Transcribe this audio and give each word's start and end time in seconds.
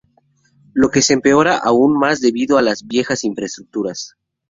Lo 0.73 0.89
que 0.89 1.03
se 1.03 1.13
empeora 1.13 1.59
aún 1.59 1.93
más 1.95 2.21
debido 2.21 2.57
a 2.57 2.63
las 2.63 2.87
viejas 2.87 3.23
infraestructuras. 3.23 4.15